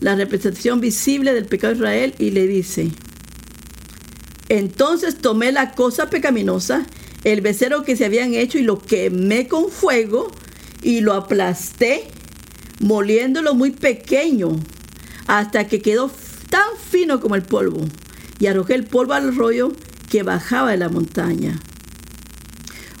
[0.00, 2.90] la representación visible del pecado de Israel, y le dice,
[4.52, 6.84] entonces tomé la cosa pecaminosa,
[7.24, 10.30] el becerro que se habían hecho, y lo quemé con fuego,
[10.82, 12.04] y lo aplasté,
[12.78, 14.60] moliéndolo muy pequeño,
[15.26, 16.10] hasta que quedó
[16.50, 17.80] tan fino como el polvo
[18.38, 19.72] y arrojé el polvo al rollo
[20.10, 21.58] que bajaba de la montaña.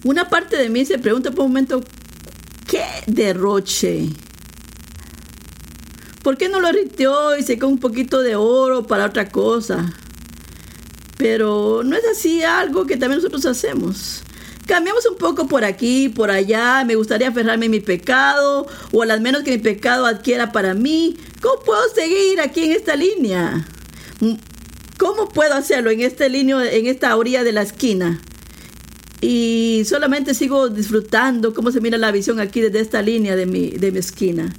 [0.04, 1.84] Una parte de mí se pregunta por un momento,
[2.66, 4.08] ¿qué derroche?
[6.22, 9.92] ¿Por qué no lo ritió y secó un poquito de oro para otra cosa?
[11.22, 14.24] Pero no es así algo que también nosotros hacemos.
[14.66, 16.84] Cambiamos un poco por aquí, por allá.
[16.84, 21.16] Me gustaría aferrarme a mi pecado, o al menos que mi pecado adquiera para mí.
[21.40, 23.68] ¿Cómo puedo seguir aquí en esta línea?
[24.98, 28.20] ¿Cómo puedo hacerlo en este línea, en esta orilla de la esquina?
[29.20, 33.70] Y solamente sigo disfrutando cómo se mira la visión aquí desde esta línea de mi,
[33.70, 34.52] de mi esquina.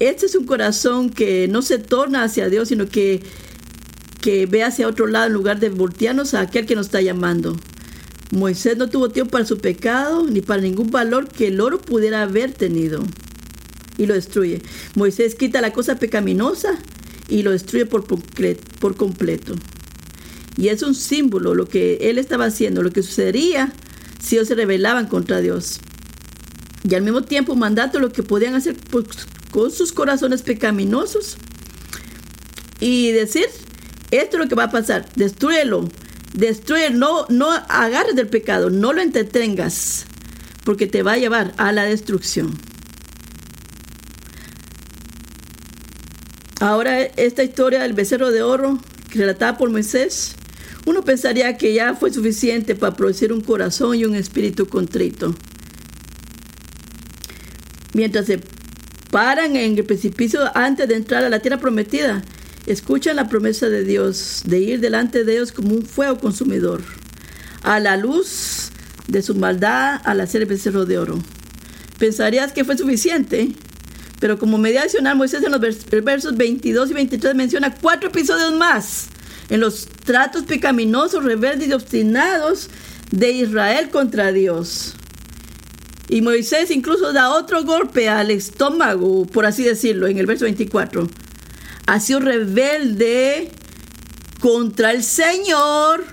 [0.00, 3.22] Este es un corazón que no se torna hacia Dios, sino que,
[4.22, 7.54] que ve hacia otro lado en lugar de voltearnos a aquel que nos está llamando.
[8.32, 12.22] Moisés no tuvo tiempo para su pecado ni para ningún valor que el oro pudiera
[12.22, 13.04] haber tenido
[13.98, 14.62] y lo destruye.
[14.94, 16.78] Moisés quita la cosa pecaminosa
[17.28, 19.54] y lo destruye por, por completo.
[20.56, 23.70] Y es un símbolo lo que él estaba haciendo, lo que sucedería
[24.18, 25.80] si ellos se rebelaban contra Dios.
[26.88, 28.76] Y al mismo tiempo un mandato lo que podían hacer
[29.50, 31.36] con sus corazones pecaminosos
[32.80, 33.46] y decir,
[34.10, 35.88] esto es lo que va a pasar, destruyelo,
[36.34, 40.06] destruye, no, no agarres del pecado, no lo entretengas,
[40.64, 42.56] porque te va a llevar a la destrucción.
[46.60, 48.78] Ahora esta historia del becerro de oro,
[49.10, 50.36] relatada por Moisés,
[50.86, 55.34] uno pensaría que ya fue suficiente para producir un corazón y un espíritu contrito.
[57.92, 58.40] mientras se
[59.10, 62.22] paran en el precipicio antes de entrar a la tierra prometida,
[62.66, 66.82] escuchan la promesa de Dios de ir delante de ellos como un fuego consumidor,
[67.62, 68.70] a la luz
[69.08, 71.18] de su maldad al hacer el becerro de oro.
[71.98, 73.52] Pensarías que fue suficiente,
[74.20, 79.08] pero como medida adicional, Moisés en los versos 22 y 23 menciona cuatro episodios más
[79.48, 82.68] en los tratos pecaminosos, rebeldes y obstinados
[83.10, 84.94] de Israel contra Dios.
[86.12, 91.08] Y Moisés incluso da otro golpe al estómago, por así decirlo, en el verso 24.
[91.86, 93.52] Ha sido rebelde
[94.40, 96.04] contra el Señor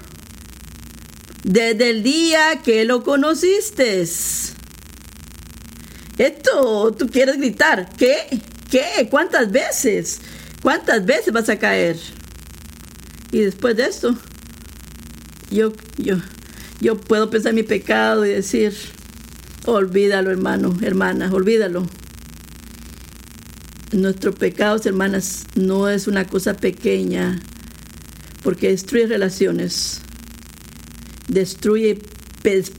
[1.43, 4.03] desde el día que lo conociste.
[6.19, 7.89] Esto tú quieres gritar.
[7.97, 8.39] ¿Qué?
[8.69, 9.07] ¿Qué?
[9.09, 10.19] ¿Cuántas veces?
[10.61, 11.97] ¿Cuántas veces vas a caer?
[13.31, 14.15] Y después de esto,
[15.49, 16.17] yo, yo,
[16.81, 18.75] yo puedo pensar mi pecado y decir,
[19.67, 21.87] olvídalo hermano, hermana, olvídalo.
[23.91, 27.39] Nuestros pecados, hermanas, no es una cosa pequeña,
[28.43, 30.01] porque destruye relaciones,
[31.27, 31.99] destruye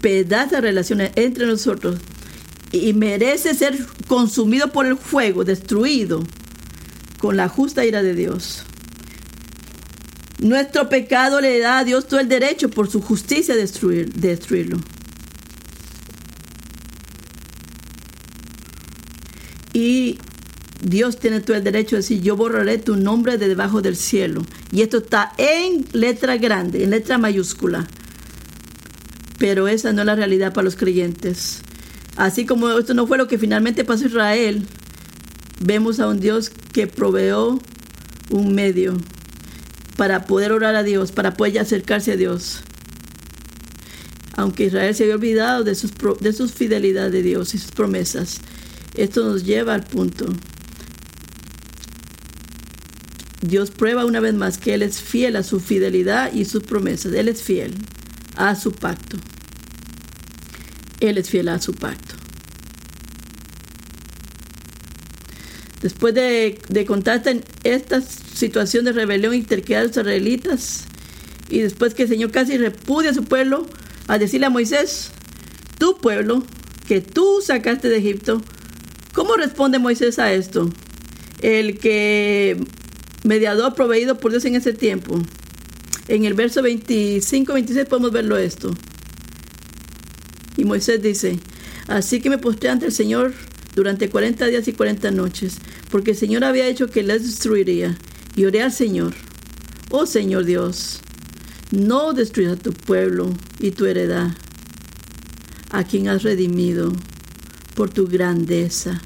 [0.00, 1.98] pedaza relaciones entre nosotros
[2.72, 6.24] y merece ser consumido por el fuego, destruido
[7.18, 8.64] con la justa ira de Dios.
[10.38, 14.78] Nuestro pecado le da a Dios todo el derecho por su justicia destruir, destruirlo.
[19.78, 20.18] Y
[20.82, 24.44] Dios tiene todo el derecho de decir, yo borraré tu nombre de debajo del cielo.
[24.72, 27.86] Y esto está en letra grande, en letra mayúscula.
[29.38, 31.60] Pero esa no es la realidad para los creyentes.
[32.16, 34.66] Así como esto no fue lo que finalmente pasó a Israel,
[35.60, 37.60] vemos a un Dios que proveó
[38.30, 38.96] un medio
[39.96, 42.62] para poder orar a Dios, para poder acercarse a Dios.
[44.36, 48.40] Aunque Israel se había olvidado de sus, de sus fidelidades de Dios y sus promesas,
[49.02, 50.26] esto nos lleva al punto.
[53.40, 57.12] Dios prueba una vez más que Él es fiel a su fidelidad y sus promesas.
[57.12, 57.74] Él es fiel
[58.36, 59.16] a su pacto.
[61.00, 62.16] Él es fiel a su pacto.
[65.80, 67.22] Después de, de contar
[67.62, 70.86] esta situación de rebelión y terquedad de los israelitas,
[71.48, 73.66] y después que el Señor casi repudia a su pueblo,
[74.08, 75.10] a decirle a Moisés,
[75.78, 76.44] tu pueblo,
[76.88, 78.42] que tú sacaste de Egipto,
[79.18, 80.70] ¿cómo responde Moisés a esto?
[81.42, 82.56] El que
[83.24, 85.20] mediador proveído por Dios en ese tiempo.
[86.06, 88.72] En el verso 25-26 podemos verlo esto.
[90.56, 91.40] Y Moisés dice,
[91.88, 93.34] así que me postré ante el Señor
[93.74, 95.56] durante 40 días y 40 noches,
[95.90, 97.98] porque el Señor había hecho que les destruiría.
[98.36, 99.14] Y oré al Señor,
[99.90, 101.00] oh Señor Dios,
[101.72, 104.30] no destruyas tu pueblo y tu heredad,
[105.70, 106.92] a quien has redimido
[107.78, 109.00] por tu grandeza,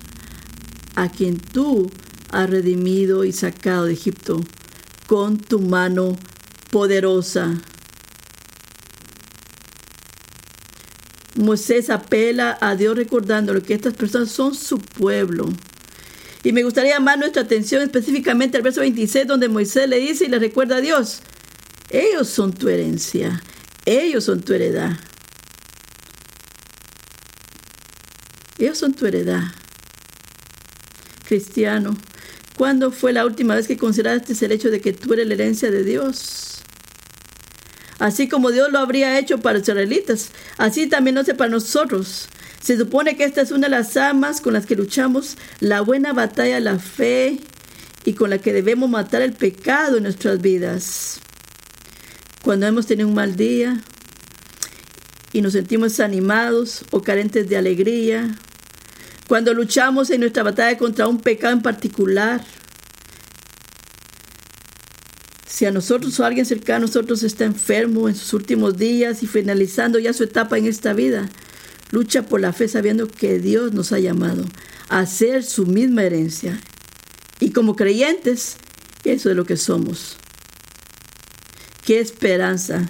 [0.94, 1.90] a quien tú
[2.30, 4.40] has redimido y sacado de Egipto
[5.06, 6.16] con tu mano
[6.70, 7.60] poderosa.
[11.34, 15.50] Moisés apela a Dios recordándole que estas personas son su pueblo.
[16.42, 20.28] Y me gustaría llamar nuestra atención específicamente al verso 26 donde Moisés le dice y
[20.28, 21.20] le recuerda a Dios,
[21.90, 23.42] ellos son tu herencia,
[23.84, 24.96] ellos son tu heredad.
[28.62, 29.42] Ellos son tu heredad.
[31.26, 31.96] Cristiano,
[32.56, 35.68] ¿cuándo fue la última vez que consideraste el hecho de que tú eres la herencia
[35.68, 36.62] de Dios?
[37.98, 42.28] Así como Dios lo habría hecho para los israelitas, así también lo hace para nosotros.
[42.62, 46.12] Se supone que esta es una de las armas con las que luchamos la buena
[46.12, 47.40] batalla de la fe
[48.04, 51.18] y con la que debemos matar el pecado en nuestras vidas.
[52.42, 53.80] Cuando hemos tenido un mal día
[55.32, 58.36] y nos sentimos desanimados o carentes de alegría,
[59.32, 62.44] cuando luchamos en nuestra batalla contra un pecado en particular,
[65.46, 69.26] si a nosotros o alguien cercano a nosotros está enfermo en sus últimos días y
[69.26, 71.30] finalizando ya su etapa en esta vida,
[71.92, 74.44] lucha por la fe sabiendo que Dios nos ha llamado
[74.90, 76.60] a ser su misma herencia.
[77.40, 78.58] Y como creyentes,
[79.02, 80.18] eso es lo que somos.
[81.86, 82.86] Qué esperanza,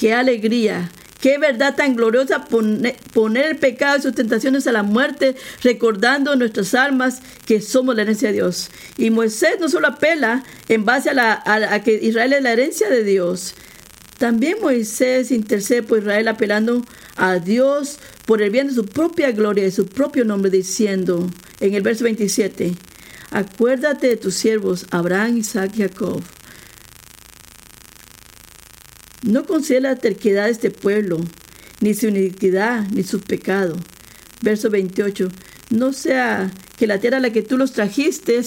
[0.00, 0.90] qué alegría
[1.22, 6.74] Qué verdad tan gloriosa poner, el pecado y sus tentaciones a la muerte, recordando nuestras
[6.74, 8.72] almas que somos la herencia de Dios.
[8.96, 12.90] Y Moisés no solo apela en base a, la, a que Israel es la herencia
[12.90, 13.54] de Dios,
[14.18, 16.84] también Moisés intercede por Israel apelando
[17.16, 21.74] a Dios por el bien de su propia gloria y su propio nombre, diciendo en
[21.74, 22.72] el verso 27,
[23.30, 26.20] acuérdate de tus siervos Abraham, Isaac y Jacob
[29.22, 31.20] no considera la terquedad de este pueblo,
[31.80, 33.76] ni su iniquidad, ni su pecado.
[34.40, 35.28] Verso 28.
[35.70, 38.40] no sea que la tierra a la que tú los trajiste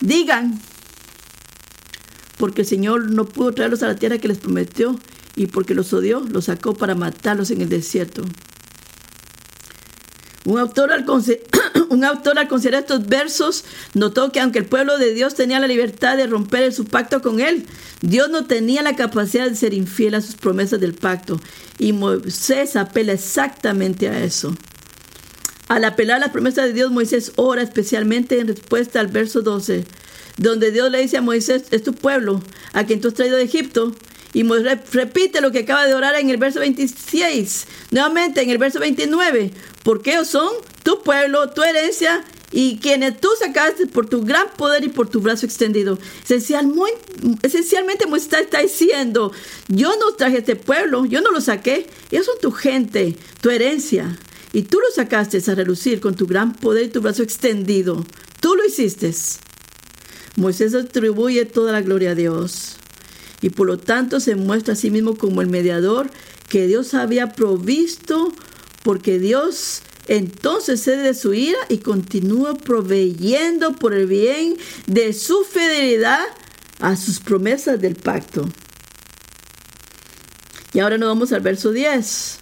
[0.00, 0.60] digan,
[2.36, 4.98] porque el Señor no pudo traerlos a la tierra que les prometió
[5.34, 8.24] y porque los odió, los sacó para matarlos en el desierto.
[10.44, 11.04] Un autor, al
[11.88, 13.64] un autor al considerar estos versos
[13.94, 17.40] notó que aunque el pueblo de Dios tenía la libertad de romper su pacto con
[17.40, 17.66] él,
[18.00, 21.40] Dios no tenía la capacidad de ser infiel a sus promesas del pacto.
[21.78, 24.54] Y Moisés apela exactamente a eso.
[25.68, 29.84] Al apelar a las promesas de Dios, Moisés ora especialmente en respuesta al verso 12,
[30.38, 33.42] donde Dios le dice a Moisés, es tu pueblo, a quien tú has traído de
[33.42, 33.94] Egipto.
[34.34, 38.78] Y repite lo que acaba de orar en el verso 26, nuevamente en el verso
[38.78, 39.52] 29,
[39.82, 40.50] porque ellos son
[40.82, 45.20] tu pueblo, tu herencia y quienes tú sacaste por tu gran poder y por tu
[45.20, 45.98] brazo extendido.
[46.28, 49.32] esencialmente Moisés está diciendo,
[49.68, 54.18] yo no traje este pueblo, yo no lo saqué, ellos son tu gente, tu herencia.
[54.52, 58.04] Y tú lo sacaste a relucir con tu gran poder y tu brazo extendido.
[58.40, 59.14] Tú lo hiciste.
[60.36, 62.77] Moisés atribuye toda la gloria a Dios.
[63.40, 66.10] Y por lo tanto se muestra a sí mismo como el mediador
[66.48, 68.32] que Dios había provisto
[68.82, 75.44] porque Dios entonces cede de su ira y continúa proveyendo por el bien de su
[75.44, 76.24] fidelidad
[76.80, 78.48] a sus promesas del pacto.
[80.72, 82.38] Y ahora nos vamos al verso 10.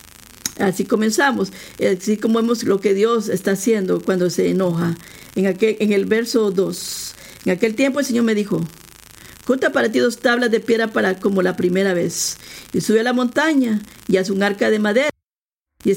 [0.59, 4.97] Así comenzamos, así como vemos lo que Dios está haciendo cuando se enoja.
[5.35, 8.67] En, aquel, en el verso 2, en aquel tiempo el Señor me dijo,
[9.47, 12.37] junta para ti dos tablas de piedra para como la primera vez,
[12.73, 15.11] y sube a la montaña y haz un arca de madera.
[15.85, 15.97] Y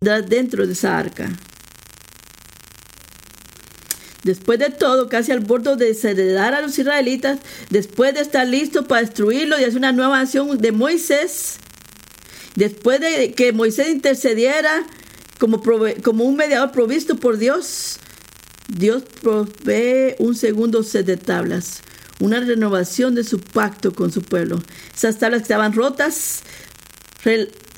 [0.00, 1.30] dentro de esa arca.
[4.22, 7.38] Después de todo, casi al borde de desheredar a los israelitas,
[7.70, 11.58] después de estar listo para destruirlo y hacer una nueva acción de Moisés,
[12.54, 14.86] después de que Moisés intercediera
[15.38, 17.98] como, un mediador provisto por Dios,
[18.68, 21.80] Dios provee un segundo set de tablas,
[22.20, 24.62] una renovación de su pacto con su pueblo.
[24.94, 26.42] Esas tablas que estaban rotas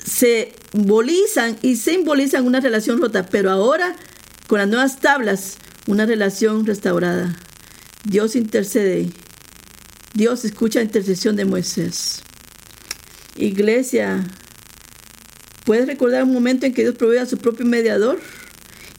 [0.05, 3.95] se simbolizan y simbolizan una relación rota, pero ahora
[4.47, 7.35] con las nuevas tablas una relación restaurada.
[8.03, 9.09] Dios intercede.
[10.13, 12.21] Dios escucha la intercesión de Moisés.
[13.35, 14.25] Iglesia,
[15.67, 18.21] ¿puedes recordar un momento en que Dios proveyó a su propio mediador?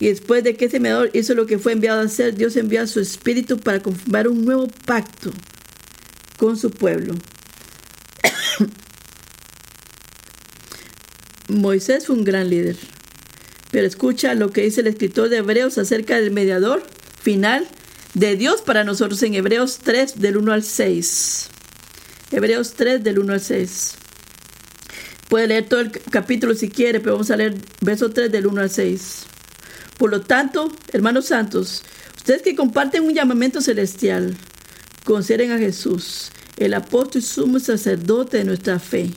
[0.00, 2.82] Y después de que ese mediador hizo lo que fue enviado a hacer, Dios envió
[2.82, 5.32] a su espíritu para confirmar un nuevo pacto
[6.36, 7.14] con su pueblo.
[11.48, 12.76] Moisés fue un gran líder.
[13.70, 16.82] Pero escucha lo que dice el escritor de Hebreos acerca del mediador
[17.22, 17.66] final
[18.12, 21.48] de Dios para nosotros en Hebreos 3 del 1 al 6.
[22.30, 23.94] Hebreos 3 del 1 al 6.
[25.28, 28.60] Puede leer todo el capítulo si quiere, pero vamos a leer verso 3 del 1
[28.60, 29.26] al 6.
[29.98, 31.82] Por lo tanto, hermanos santos,
[32.16, 34.36] ustedes que comparten un llamamiento celestial,
[35.04, 39.10] consideren a Jesús, el apóstol y sumo sacerdote de nuestra fe,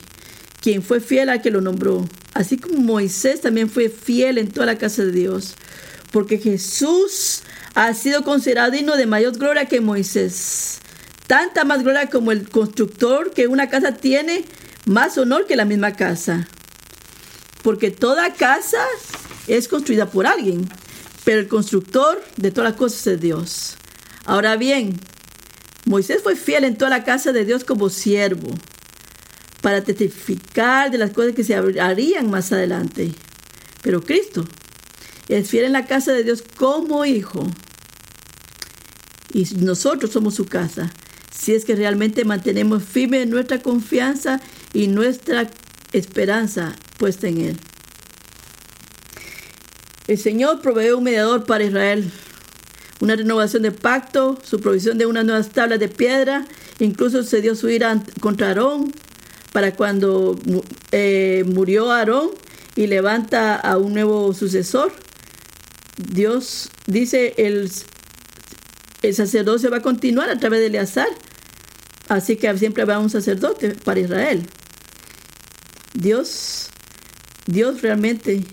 [0.60, 4.66] quien fue fiel a que lo nombró así como Moisés también fue fiel en toda
[4.66, 5.54] la casa de Dios,
[6.10, 7.42] porque Jesús
[7.74, 10.78] ha sido considerado digno de mayor gloria que Moisés.
[11.26, 14.44] Tanta más gloria como el constructor que una casa tiene,
[14.86, 16.48] más honor que la misma casa.
[17.62, 18.84] Porque toda casa
[19.46, 20.68] es construida por alguien,
[21.24, 23.76] pero el constructor de todas las cosas es Dios.
[24.24, 24.98] Ahora bien,
[25.84, 28.50] Moisés fue fiel en toda la casa de Dios como siervo
[29.60, 33.12] para testificar de las cosas que se harían más adelante.
[33.82, 34.44] Pero Cristo
[35.28, 37.46] es fiel en la casa de Dios como hijo.
[39.32, 40.92] Y nosotros somos su casa.
[41.34, 44.40] Si es que realmente mantenemos firme nuestra confianza
[44.72, 45.50] y nuestra
[45.92, 47.56] esperanza puesta en Él.
[50.08, 52.10] El Señor proveyó un mediador para Israel,
[53.00, 56.46] una renovación de pacto, su provisión de unas nuevas tablas de piedra,
[56.80, 58.92] incluso se dio su ira contra Aarón
[59.52, 60.38] para cuando
[60.90, 62.30] eh, murió Aarón
[62.74, 64.92] y levanta a un nuevo sucesor.
[65.96, 67.70] Dios dice el,
[69.02, 71.08] el sacerdocio va a continuar a través de Eleazar.
[72.08, 74.46] Así que siempre va un sacerdote para Israel.
[75.94, 76.68] Dios,
[77.46, 78.44] Dios realmente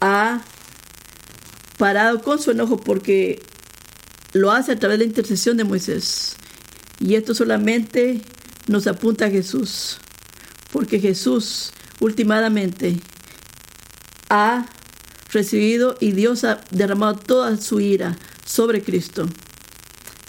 [0.00, 0.42] ha
[1.78, 3.42] parado con su enojo porque
[4.32, 6.36] lo hace a través de la intercesión de Moisés.
[6.98, 8.20] Y esto solamente
[8.66, 9.98] nos apunta a Jesús
[10.72, 13.00] porque Jesús últimamente
[14.28, 14.66] ha
[15.32, 19.28] recibido y Dios ha derramado toda su ira sobre Cristo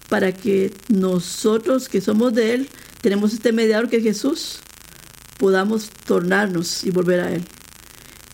[0.10, 2.70] para que nosotros que somos de Él,
[3.02, 4.60] tenemos este mediador que es Jesús,
[5.42, 7.44] podamos tornarnos y volver a Él.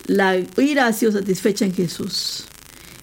[0.08, 2.44] La ira ha sido satisfecha en Jesús.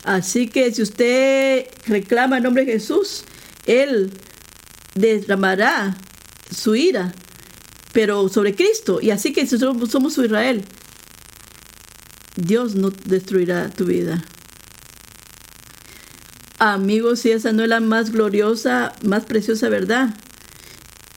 [0.05, 3.25] Así que si usted reclama el nombre de Jesús,
[3.65, 4.11] Él
[4.95, 5.97] derramará
[6.55, 7.15] su ira,
[7.95, 9.01] pero sobre Cristo.
[9.01, 10.67] Y así que si somos, somos su Israel,
[12.37, 14.23] Dios no destruirá tu vida.
[16.59, 20.15] Amigos, si esa no es la más gloriosa, más preciosa verdad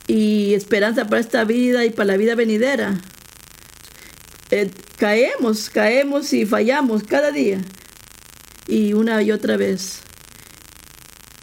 [0.07, 2.99] y esperanza para esta vida y para la vida venidera.
[4.49, 7.61] Eh, caemos, caemos y fallamos cada día
[8.67, 9.99] y una y otra vez.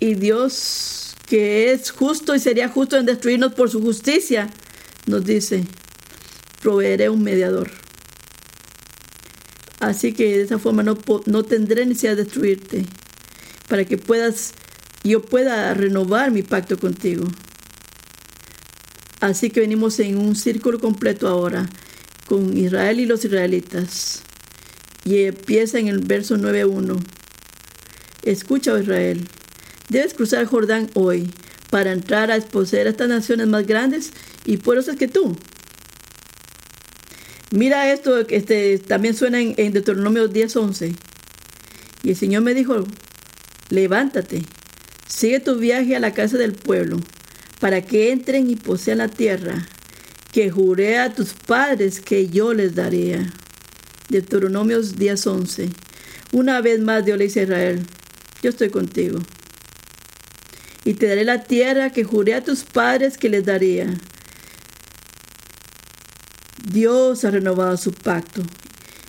[0.00, 4.50] Y Dios, que es justo y sería justo en destruirnos por su justicia,
[5.06, 5.64] nos dice,
[6.62, 7.70] proveeré un mediador.
[9.80, 12.86] Así que de esa forma no, no tendré necesidad de destruirte,
[13.68, 14.54] para que puedas,
[15.02, 17.26] yo pueda renovar mi pacto contigo.
[19.24, 21.66] Así que venimos en un círculo completo ahora
[22.26, 24.20] con Israel y los israelitas.
[25.02, 27.02] Y empieza en el verso 9.1.
[28.24, 29.26] Escucha, oh Israel,
[29.88, 31.30] debes cruzar Jordán hoy
[31.70, 34.10] para entrar a exposer a estas naciones más grandes
[34.44, 35.34] y poderosas que tú.
[37.50, 40.94] Mira esto, este, también suena en, en Deuteronomio 10.11.
[42.02, 42.84] Y el Señor me dijo,
[43.70, 44.42] levántate,
[45.08, 47.00] sigue tu viaje a la casa del pueblo,
[47.64, 49.66] para que entren y posean la tierra
[50.32, 53.32] que juré a tus padres que yo les daría.
[54.10, 55.70] Deuteronomios 10:11.
[56.32, 57.86] Una vez más Dios le dice a Israel,
[58.42, 59.18] yo estoy contigo.
[60.84, 63.86] Y te daré la tierra que juré a tus padres que les daría.
[66.70, 68.42] Dios ha renovado su pacto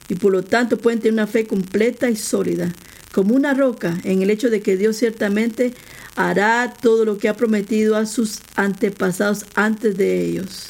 [0.07, 2.73] y por lo tanto pueden tener una fe completa y sólida,
[3.11, 5.73] como una roca, en el hecho de que Dios ciertamente
[6.15, 10.69] hará todo lo que ha prometido a sus antepasados antes de ellos.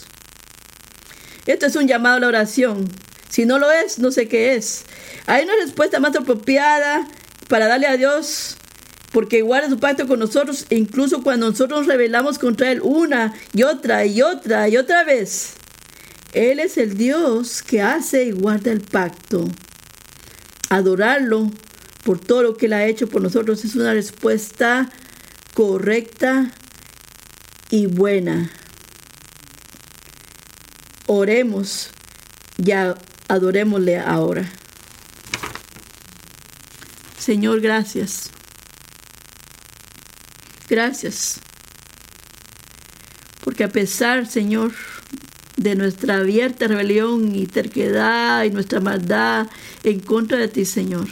[1.45, 2.89] Esto es un llamado a la oración.
[3.29, 4.85] Si no lo es, no sé qué es.
[5.27, 7.07] Hay una respuesta más apropiada
[7.47, 8.57] para darle a Dios,
[9.11, 13.63] porque guarda su pacto con nosotros, incluso cuando nosotros nos rebelamos contra Él una y
[13.63, 15.53] otra y otra y otra vez.
[16.33, 19.47] Él es el Dios que hace y guarda el pacto.
[20.69, 21.51] Adorarlo
[22.03, 24.89] por todo lo que Él ha hecho por nosotros es una respuesta
[25.55, 26.51] correcta
[27.69, 28.51] y buena.
[31.07, 31.91] Oremos
[32.57, 32.71] y
[33.29, 34.51] adorémosle ahora.
[37.17, 38.31] Señor, gracias.
[40.67, 41.39] Gracias.
[43.41, 44.73] Porque a pesar, Señor,
[45.55, 49.47] de nuestra abierta rebelión y terquedad y nuestra maldad
[49.85, 51.07] en contra de ti, Señor,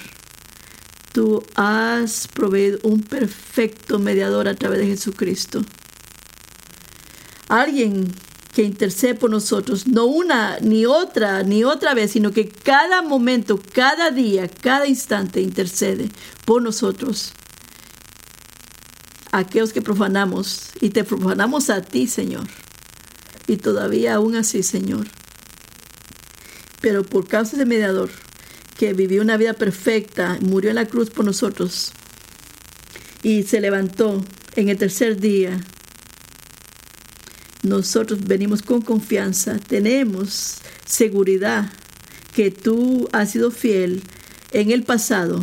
[1.13, 5.63] tú has proveído un perfecto mediador a través de Jesucristo.
[7.47, 8.11] Alguien
[8.53, 13.59] que intercede por nosotros, no una, ni otra, ni otra vez, sino que cada momento,
[13.73, 16.09] cada día, cada instante intercede
[16.45, 17.33] por nosotros.
[19.31, 22.47] Aquellos que profanamos y te profanamos a ti, Señor.
[23.47, 25.07] Y todavía aún así, Señor.
[26.81, 28.11] Pero por causa de mediador,
[28.83, 31.93] que vivió una vida perfecta, murió en la cruz por nosotros
[33.21, 34.21] y se levantó
[34.57, 35.57] en el tercer día
[37.61, 41.71] nosotros venimos con confianza, tenemos seguridad
[42.33, 44.03] que tú has sido fiel
[44.51, 45.41] en el pasado.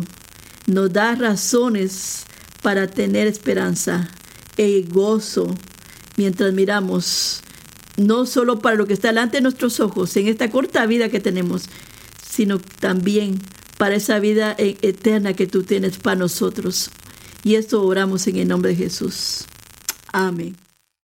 [0.67, 2.25] Nos da razones
[2.61, 4.07] para tener esperanza
[4.55, 5.57] e gozo
[6.15, 7.41] mientras miramos
[7.97, 11.19] no solo para lo que está delante de nuestros ojos en esta corta vida que
[11.19, 11.63] tenemos,
[12.31, 13.39] sino también
[13.77, 16.91] para esa vida e-, eterna que tú tienes para nosotros.
[17.43, 19.45] Y esto oramos en el nombre de Jesús.
[20.13, 20.55] Amén.